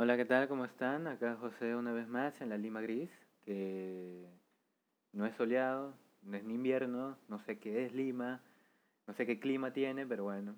[0.00, 0.46] Hola, ¿qué tal?
[0.46, 1.08] ¿Cómo están?
[1.08, 3.10] Acá José una vez más en la Lima Gris,
[3.44, 4.28] que
[5.12, 8.40] no es soleado, no es ni invierno, no sé qué es Lima,
[9.08, 10.54] no sé qué clima tiene, pero bueno.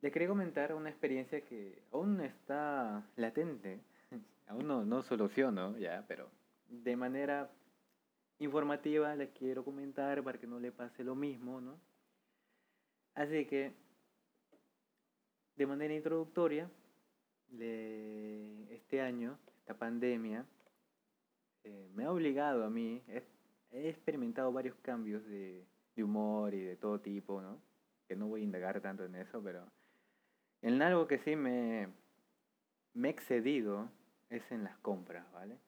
[0.00, 3.82] Le quería comentar una experiencia que aún está latente,
[4.48, 6.30] aún no, no soluciono ya, pero
[6.66, 7.50] de manera
[8.38, 11.78] informativa les quiero comentar para que no le pase lo mismo, ¿no?
[13.14, 13.74] Así que,
[15.56, 16.70] de manera introductoria,
[17.52, 20.44] este año, esta pandemia,
[21.64, 23.22] eh, me ha obligado a mí, he,
[23.88, 25.64] experimentado varios cambios de,
[25.98, 27.60] humor y de todo tipo, ¿no?
[28.08, 29.66] Que no voy a indagar tanto en eso, pero
[30.62, 31.88] en algo que sí me,
[32.94, 33.90] me he excedido
[34.30, 35.58] es en las compras, ¿vale?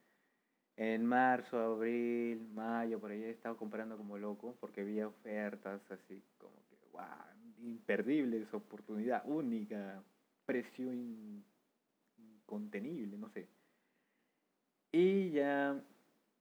[0.76, 6.22] En marzo, abril, mayo, por ahí he estado comprando como loco porque había ofertas así
[6.38, 7.02] como que, wow,
[7.60, 10.02] imperdibles, oportunidad única,
[10.46, 10.94] precio
[12.52, 13.48] incontenible, no sé.
[14.92, 15.80] Y ya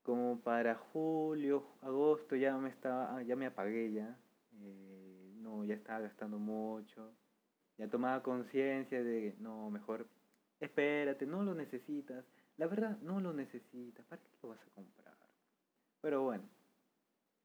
[0.04, 4.18] como para julio, agosto ya me estaba, ah, ya me apagué ya.
[4.62, 7.14] Eh, no, ya estaba gastando mucho.
[7.78, 10.06] Ya tomaba conciencia de, no, mejor
[10.60, 12.26] espérate, no lo necesitas.
[12.58, 14.06] La verdad, no lo necesitas.
[14.06, 15.16] ¿Para qué lo vas a comprar?
[16.02, 16.44] Pero bueno,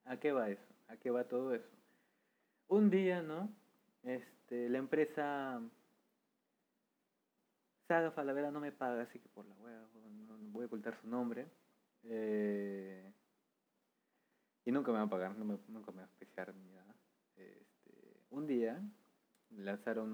[0.05, 0.75] ¿a qué va eso?
[0.89, 1.69] ¿A qué va todo eso?
[2.69, 3.49] Un día, ¿no?
[4.03, 5.61] Este, la empresa
[7.87, 9.75] Saga Falabella no me paga, así que por la web
[10.27, 11.47] no, voy a ocultar su nombre.
[12.05, 13.13] Eh,
[14.65, 16.95] y nunca me va a pagar, nunca me va a especiar ni nada.
[17.37, 18.81] Este, un día
[19.51, 20.13] lanzaron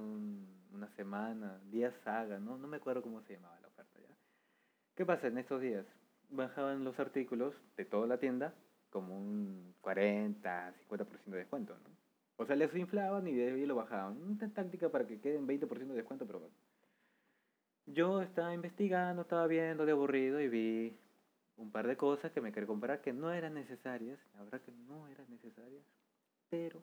[0.73, 2.59] una semana, día saga, ¿no?
[2.59, 4.15] no me acuerdo cómo se llamaba la oferta ya.
[4.95, 5.87] ¿Qué pasa en estos días?
[6.28, 8.55] Bajaban los artículos de toda la tienda
[8.91, 11.91] como un 40, 50% de descuento, ¿no?
[12.37, 14.20] O sea, les inflaban y de ahí lo bajaban.
[14.20, 16.50] Una táctica para que queden 20% de descuento, pero
[17.86, 20.98] yo estaba investigando, estaba viendo de aburrido y vi
[21.56, 24.72] un par de cosas que me quería comprar que no eran necesarias, la verdad que
[24.72, 25.84] no eran necesarias,
[26.48, 26.82] pero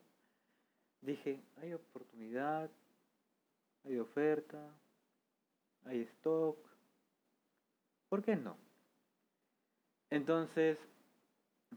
[1.00, 2.70] dije, hay oportunidad,
[3.84, 4.58] hay oferta,
[5.84, 6.58] hay stock,
[8.08, 8.56] ¿por qué no?
[10.10, 10.78] Entonces,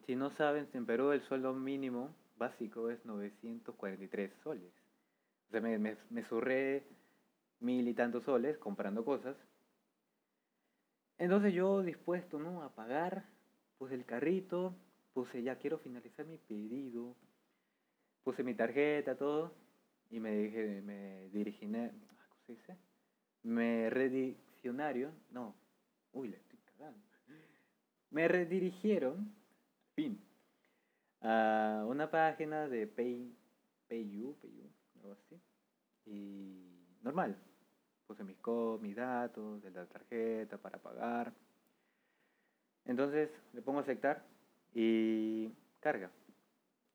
[0.06, 4.74] si no saben, en Perú el sueldo mínimo básico es 943 soles.
[5.48, 6.84] O sea, me, me, me surré
[7.64, 9.36] mil y tantos soles comprando cosas
[11.18, 12.64] entonces yo dispuesto, ¿no?
[12.64, 13.26] A pagar,
[13.78, 14.76] puse el carrito,
[15.14, 17.16] puse ya quiero finalizar mi pedido,
[18.24, 19.54] puse mi tarjeta, todo,
[20.10, 21.92] y me dije, me dirigí, ah,
[22.30, 22.78] ¿cómo se dice?
[23.44, 25.56] Me redireccionaron, no,
[26.12, 27.00] uy, le estoy cagando.
[28.10, 29.34] Me redirigieron,
[29.96, 30.22] fin,
[31.22, 33.34] a una página de Pay,
[33.88, 35.42] PayU, PayU, algo así,
[36.06, 37.38] y normal,
[38.08, 38.38] puse mis,
[38.82, 41.34] mis datos de la tarjeta para pagar.
[42.86, 44.24] Entonces le pongo a aceptar
[44.74, 45.50] y
[45.80, 46.12] carga.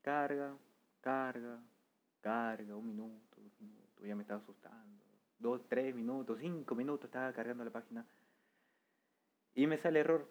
[0.02, 0.56] Carga,
[1.00, 1.60] carga,
[2.20, 5.04] carga, un minuto, dos minutos, ya me estaba asustando.
[5.38, 8.06] Dos, tres minutos, cinco minutos estaba cargando la página.
[9.54, 10.28] Y me sale error.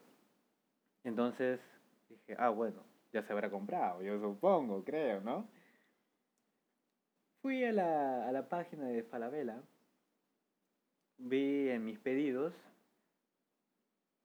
[1.03, 1.59] Entonces
[2.09, 5.47] dije, ah, bueno, ya se habrá comprado, yo supongo, creo, ¿no?
[7.41, 9.61] Fui a la, a la página de Falabella
[11.17, 12.53] vi en mis pedidos,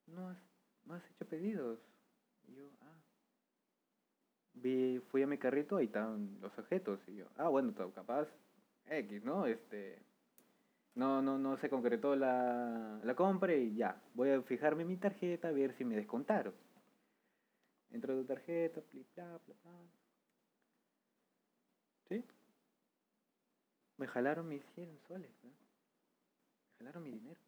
[0.06, 0.38] no has,
[0.84, 1.78] no has hecho pedidos.
[2.48, 2.98] Y yo, ah.
[4.54, 7.00] Vi, fui a mi carrito, ahí estaban los objetos.
[7.08, 8.28] Y yo, ah, bueno, capaz,
[8.86, 9.46] X, ¿no?
[9.46, 9.98] Este,
[10.94, 14.96] no, no, no se concretó la, la compra y ya, voy a fijarme en mi
[14.96, 16.54] tarjeta a ver si me descontaron.
[17.90, 18.80] Entro de tarjeta,
[19.14, 19.72] bla, bla, bla.
[22.08, 22.24] ¿Sí?
[23.98, 25.61] Me jalaron mis 100 soles, ¿no?
[27.00, 27.40] Mi dinero.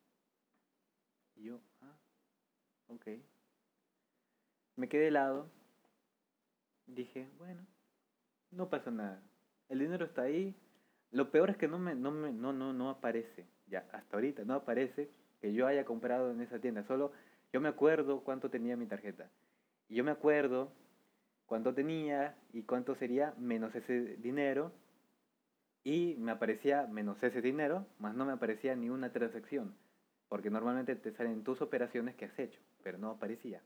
[1.36, 1.96] Y yo, ah,
[2.88, 3.06] ok.
[4.76, 5.48] Me quedé helado.
[6.86, 7.66] Dije, bueno,
[8.50, 9.20] no pasa nada.
[9.68, 10.54] El dinero está ahí.
[11.10, 13.46] Lo peor es que no me, no me, no, no, no aparece.
[13.66, 15.10] Ya, hasta ahorita no aparece
[15.40, 16.84] que yo haya comprado en esa tienda.
[16.84, 17.12] Solo
[17.52, 19.28] yo me acuerdo cuánto tenía mi tarjeta.
[19.88, 20.72] Y yo me acuerdo
[21.46, 24.72] cuánto tenía y cuánto sería menos ese dinero
[25.84, 29.76] y me aparecía menos ese dinero, más no me aparecía ni una transacción,
[30.28, 33.62] porque normalmente te salen tus operaciones que has hecho, pero no aparecía.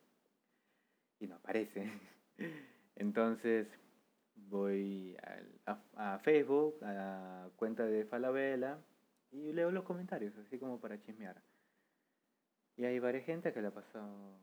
[1.21, 1.91] Y no aparece.
[2.97, 3.69] Entonces
[4.35, 5.17] voy
[5.97, 8.79] a, Facebook, a la cuenta de Falabella,
[9.31, 11.41] y leo los comentarios, así como para chismear.
[12.77, 14.39] Y hay varias gente que le ha pasado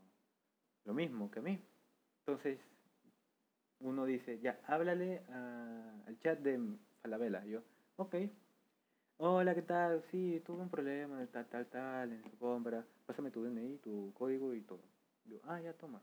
[0.85, 1.59] lo mismo que a mí.
[2.19, 2.59] Entonces,
[3.79, 7.45] uno dice, ya, háblale al chat de Falabella.
[7.45, 7.61] Yo,
[7.97, 8.15] ok.
[9.17, 10.03] Hola, ¿qué tal?
[10.09, 12.83] Sí, tuve un problema, tal, tal, tal, en tu compra.
[13.05, 14.81] Pásame tu DNI, tu código y todo.
[15.25, 16.01] Yo, ah, ya toma.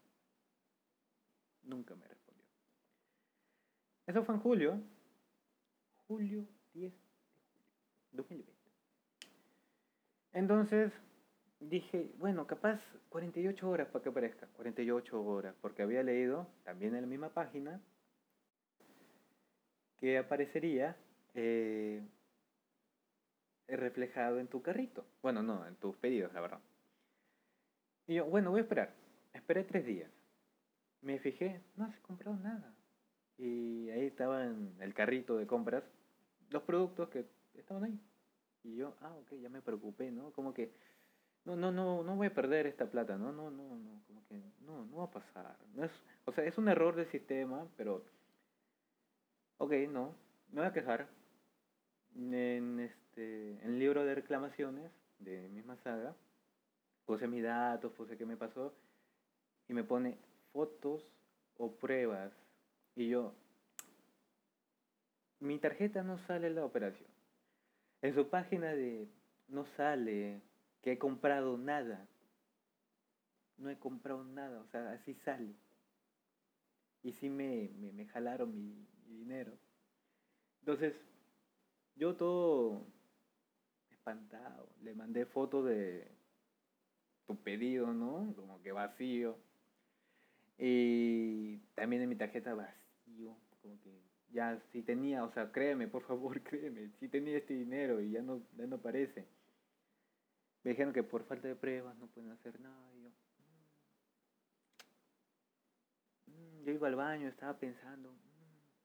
[1.65, 2.45] Nunca me respondió.
[4.07, 4.81] Eso fue en julio.
[6.07, 6.93] Julio 10
[8.13, 8.53] de julio, 2020.
[10.35, 10.93] Entonces
[11.59, 14.47] dije, bueno, capaz 48 horas para que aparezca.
[14.55, 17.81] 48 horas, porque había leído también en la misma página
[20.03, 20.97] que aparecería
[21.33, 22.03] eh,
[23.69, 25.07] reflejado en tu carrito.
[25.23, 26.59] Bueno, no, en tus pedidos, la verdad.
[28.09, 28.93] Y yo, bueno, voy a esperar.
[29.33, 30.11] Esperé tres días.
[31.03, 32.75] Me fijé, no has comprado nada.
[33.39, 35.85] Y ahí estaba en el carrito de compras
[36.51, 38.01] los productos que estaban ahí.
[38.65, 40.33] Y yo, ah, ok, ya me preocupé, ¿no?
[40.33, 40.73] Como que,
[41.45, 43.31] no, no, no, no voy a perder esta plata, ¿no?
[43.31, 45.57] No, no, no, como que, no, no va a pasar.
[45.77, 45.93] No es,
[46.25, 48.05] o sea, es un error del sistema, pero
[49.63, 50.13] Ok, no,
[50.51, 51.07] me voy a quejar.
[52.17, 56.17] En este, en el libro de reclamaciones de misma saga,
[57.07, 58.75] puse mis datos, puse qué me pasó,
[59.69, 60.19] y me pone
[60.53, 61.01] fotos
[61.59, 62.33] o pruebas.
[62.97, 63.35] Y yo,
[65.39, 67.09] mi tarjeta no sale en la operación.
[68.03, 69.07] En su página de
[69.47, 70.43] no sale
[70.83, 72.09] que he comprado nada.
[73.59, 75.55] No he comprado nada, o sea, así sale.
[77.05, 79.53] Y sí me, me, me jalaron mi, dinero.
[80.61, 80.95] Entonces,
[81.97, 82.87] yo todo
[83.91, 86.09] espantado, le mandé fotos de
[87.27, 88.35] tu pedido, ¿no?
[88.35, 89.37] Como que vacío.
[90.59, 96.03] Y también en mi tarjeta vacío, como que ya si tenía, o sea, créeme, por
[96.03, 99.27] favor, créeme, si tenía este dinero y ya no, ya no aparece.
[100.65, 102.93] Me dijeron que por falta de pruebas no pueden hacer nada.
[106.27, 108.15] Mm, mm, yo iba al baño, estaba pensando,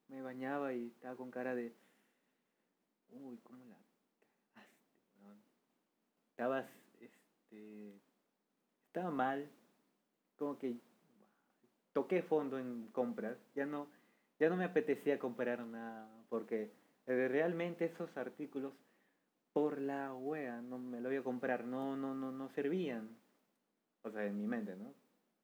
[0.08, 1.72] me bañaba y estaba con cara de,
[3.10, 3.76] uy, ¿cómo la
[6.30, 6.66] Estabas,
[7.00, 7.94] este,
[8.86, 9.50] estaba mal,
[10.38, 10.76] como que
[11.92, 13.88] toqué fondo en compras, ya no,
[14.38, 16.70] ya no me apetecía comprar nada, porque
[17.06, 18.72] realmente esos artículos
[19.52, 23.08] por la wea no me lo voy a comprar, no, no, no, no servían,
[24.02, 24.94] o sea, en mi mente, ¿no?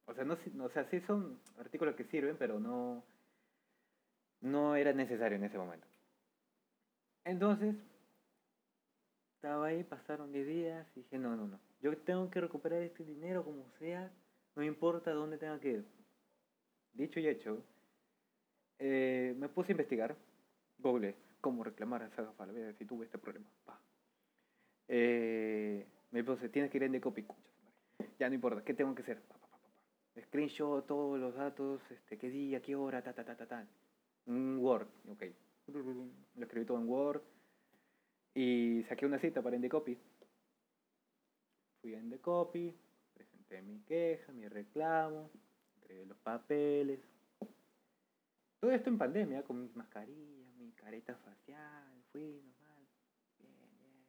[0.07, 3.03] O sea, no, o sea, sí son artículos que sirven, pero no,
[4.45, 5.87] no era necesario en ese momento.
[7.25, 7.75] Entonces,
[9.37, 13.05] estaba ahí, pasaron 10 días y dije, no, no, no, yo tengo que recuperar este
[13.05, 14.13] dinero como sea,
[14.55, 15.85] no importa dónde tenga que ir.
[16.93, 17.65] Dicho y hecho,
[18.79, 20.15] eh, me puse a investigar,
[20.79, 22.33] Google, cómo reclamar a Saga
[22.79, 23.47] si tuve este problema.
[24.89, 27.25] Eh, me puse, tienes que ir en de copy,
[28.19, 29.23] ya no importa, ¿qué tengo que hacer?
[30.27, 33.67] Screenshot, todos los datos, este, qué día, qué hora, ta, ta, ta, ta, ta.
[34.27, 35.23] Un Word, ok.
[35.67, 37.23] Lo escribí todo en Word.
[38.35, 39.97] Y saqué una cita para Indecopy.
[41.81, 42.75] Fui a Indecopy,
[43.13, 45.31] presenté mi queja, mi reclamo,
[45.77, 47.01] entregué los papeles.
[48.61, 52.87] Todo esto en pandemia, con mis mascarillas, mi careta facial, fui normal.
[53.39, 54.07] Bien, bien.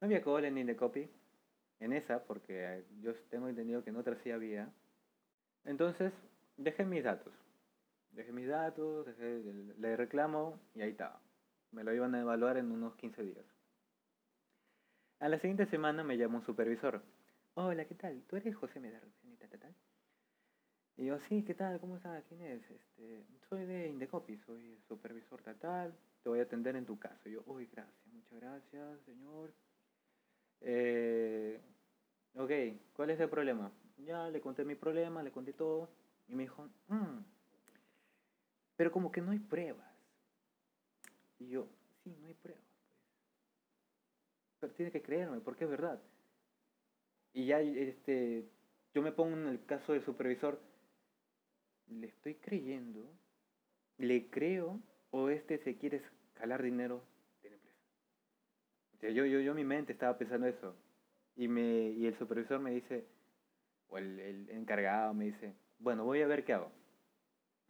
[0.00, 1.08] No había cola en Indecopy,
[1.78, 4.68] en esa, porque yo tengo entendido que en otra sí había.
[5.64, 6.12] Entonces,
[6.56, 7.32] dejé mis datos
[8.12, 9.42] dejé mis datos, dejé,
[9.78, 11.20] le reclamo y ahí estaba.
[11.70, 13.44] Me lo iban a evaluar en unos 15 días.
[15.20, 17.02] A la siguiente semana me llamó un supervisor.
[17.54, 18.22] Hola, ¿qué tal?
[18.28, 19.02] ¿Tú eres José Medar?
[20.96, 21.80] Y yo, sí, ¿qué tal?
[21.80, 22.22] ¿Cómo estás?
[22.28, 22.70] ¿Quién es?
[22.70, 27.28] Este, soy de Indecopy, soy supervisor tal, te voy a atender en tu caso.
[27.28, 29.52] Y yo, uy, gracias, muchas gracias, señor.
[30.60, 31.60] Eh,
[32.36, 32.50] ok,
[32.92, 33.72] ¿cuál es el problema?
[33.96, 35.88] Ya le conté mi problema, le conté todo.
[36.28, 37.18] Y me dijo, mmm,
[38.82, 39.86] pero como que no hay pruebas.
[41.38, 41.68] Y yo,
[42.02, 42.64] sí, no hay pruebas.
[42.64, 42.98] Pues.
[44.58, 46.02] Pero tiene que creerme, porque es verdad.
[47.32, 48.44] Y ya este,
[48.92, 50.60] yo me pongo en el caso del supervisor,
[51.90, 53.08] le estoy creyendo,
[53.98, 54.80] le creo,
[55.12, 57.04] o este se quiere escalar dinero
[57.44, 59.14] de la empresa.
[59.14, 60.74] yo, yo, yo en mi mente estaba pensando eso.
[61.36, 63.06] Y, me, y el supervisor me dice,
[63.90, 66.81] o el, el encargado me dice, bueno, voy a ver qué hago.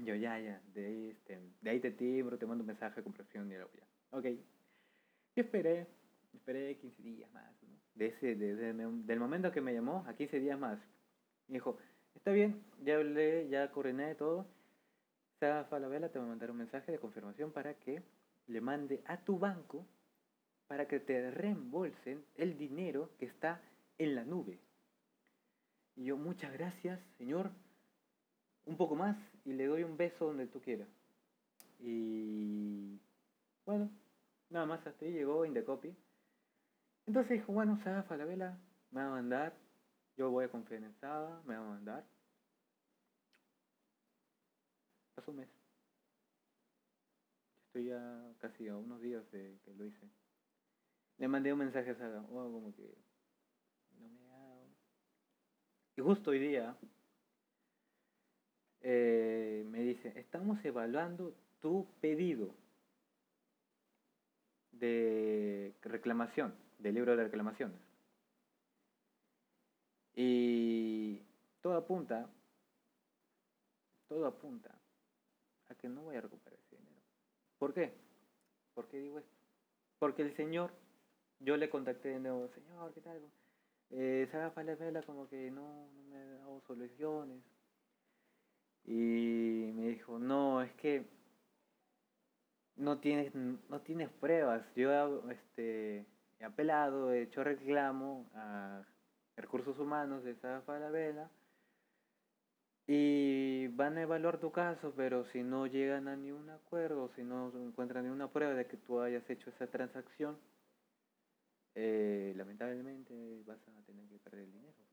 [0.04, 3.04] Yo, ya, ya, de ahí, este, de ahí te timbro, te mando un mensaje de
[3.04, 3.86] compresión y luego ya.
[4.10, 4.26] Ok.
[4.26, 5.86] Y esperé,
[6.34, 7.68] esperé 15 días más, ¿no?
[7.94, 10.78] De ese, del momento que me llamó, a 15 días más.
[11.46, 11.78] Me dijo,
[12.16, 14.46] está bien, ya hablé, ya coordiné todo.
[15.38, 18.02] Saga Falabella te va a mandar un mensaje de confirmación para que
[18.48, 19.86] le mande a tu banco
[20.66, 23.60] para que te reembolsen el dinero que está
[23.98, 24.58] en la nube.
[25.94, 27.52] Y yo, muchas gracias, señor
[28.66, 30.88] un poco más y le doy un beso donde tú quieras.
[31.80, 33.00] Y
[33.64, 33.90] bueno,
[34.52, 35.96] Nada más hasta ahí llegó Indecopy.
[37.06, 38.58] Entonces dijo, bueno, Safa, la vela,
[38.90, 39.56] me va a mandar.
[40.14, 42.04] Yo voy a confiar en Saba, me va a mandar.
[45.14, 45.48] Pasó un mes.
[47.66, 50.06] Estoy ya casi a unos días de que lo hice.
[51.16, 52.94] Le mandé un mensaje a Saga, oh, como que
[53.98, 54.66] no me ha
[55.96, 56.76] Y justo hoy día
[58.82, 62.54] eh, me dice, estamos evaluando tu pedido
[64.72, 67.78] de reclamación, del libro de reclamaciones.
[70.14, 71.22] Y
[71.60, 72.28] todo apunta,
[74.08, 74.74] todo apunta
[75.68, 77.00] a que no voy a recuperar ese dinero.
[77.58, 77.94] ¿Por qué?
[78.74, 79.30] ¿Por qué digo esto?
[79.98, 80.72] Porque el Señor,
[81.38, 83.20] yo le contacté de nuevo, Señor, ¿qué tal?
[83.90, 87.38] Eh, Saga Vela como que no, no me ha dado soluciones.
[88.84, 91.04] Y me dijo, no, es que
[92.76, 94.64] no tienes, no tienes pruebas.
[94.74, 96.06] Yo este,
[96.40, 98.82] he apelado, he hecho reclamo a
[99.36, 100.60] recursos humanos de esa
[100.90, 101.30] Vela
[102.86, 107.52] y van a evaluar tu caso, pero si no llegan a ningún acuerdo, si no
[107.54, 110.36] encuentran ninguna prueba de que tú hayas hecho esa transacción,
[111.74, 114.91] eh, lamentablemente vas a tener que perder el dinero.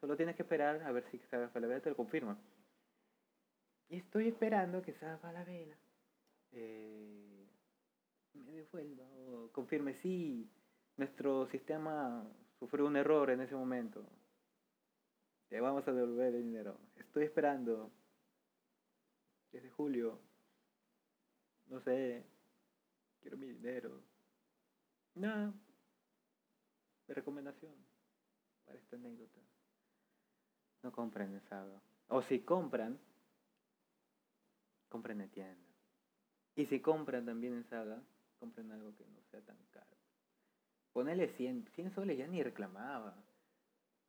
[0.00, 2.38] Solo tienes que esperar a ver si Saga Falabella te lo confirma.
[3.88, 5.76] Y estoy esperando que Saga Falabella
[6.52, 7.46] eh,
[8.34, 10.48] me devuelva o confirme si
[10.96, 12.24] nuestro sistema
[12.58, 14.04] sufrió un error en ese momento.
[15.48, 16.78] Te vamos a devolver el dinero.
[16.96, 17.90] Estoy esperando.
[19.50, 20.20] Desde julio.
[21.68, 22.24] No sé.
[23.20, 24.02] Quiero mi dinero.
[25.14, 25.52] Nada.
[27.06, 27.74] De recomendación
[28.66, 29.40] para esta anécdota.
[30.82, 31.80] No compren en Saga.
[32.08, 32.98] O si compran,
[34.88, 35.68] compren en tienda.
[36.56, 38.02] Y si compran también en Saga,
[38.38, 39.96] compren algo que no sea tan caro.
[40.92, 43.14] Ponele 100, 100 soles ya ni reclamaba.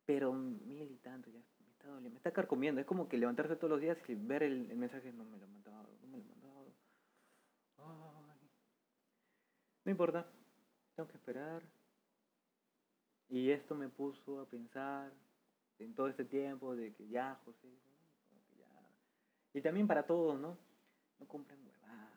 [0.06, 2.80] Pero mil y tanto ya me está doliendo, me está carcomiendo.
[2.80, 5.52] Es como que levantarse todos los días y ver el, mensaje, no me lo han
[5.52, 6.72] mandado, no me lo han mandado.
[9.84, 10.26] No importa,
[10.96, 11.62] tengo que esperar.
[13.28, 15.12] Y esto me puso a pensar
[15.80, 17.68] en todo este tiempo de que ya, José,
[19.52, 20.56] Y también para todos, ¿no?
[21.18, 22.12] No compren huevadas.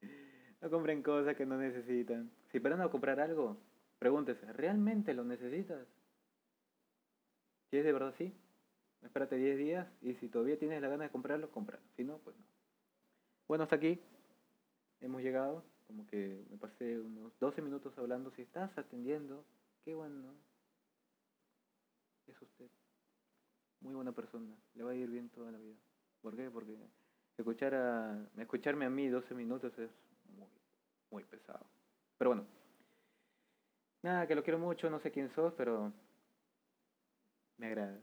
[0.62, 2.30] no compren cosas que no necesitan.
[2.50, 3.58] Si van a comprar algo,
[3.98, 5.86] pregúntese, ¿realmente lo necesitas?
[7.70, 8.32] Si es de verdad sí,
[9.02, 11.82] espérate 10 días y si todavía tienes la gana de comprarlo, cómpralo.
[11.96, 12.44] Si no, pues no.
[13.48, 14.00] Bueno, hasta aquí
[15.00, 15.64] hemos llegado.
[15.86, 18.30] Como que me pasé unos 12 minutos hablando.
[18.30, 19.44] Si estás atendiendo,
[19.84, 20.32] qué bueno.
[22.26, 22.70] Es usted.
[23.80, 24.54] Muy buena persona.
[24.74, 25.76] Le va a ir bien toda la vida.
[26.22, 26.50] ¿Por qué?
[26.50, 26.76] Porque
[27.36, 29.90] escuchar a, escucharme a mí 12 minutos es
[30.36, 30.48] muy,
[31.10, 31.66] muy pesado.
[32.18, 32.46] Pero bueno.
[34.02, 34.90] Nada, que lo quiero mucho.
[34.90, 35.92] No sé quién sos, pero
[37.58, 38.00] me agrada.